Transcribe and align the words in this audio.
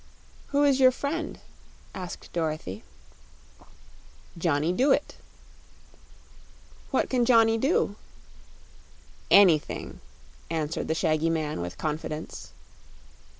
"Who 0.47 0.63
is 0.63 0.79
your 0.79 0.89
friend?" 0.89 1.39
asked 1.93 2.33
Dorothy. 2.33 2.83
"Johnny 4.35 4.73
Dooit." 4.73 5.17
"What 6.89 7.07
can 7.07 7.23
Johnny 7.23 7.59
do?" 7.59 7.97
"Anything," 9.29 10.01
answered 10.49 10.87
the 10.87 10.95
shaggy 10.95 11.29
man, 11.29 11.61
with 11.61 11.77
confidence. 11.77 12.51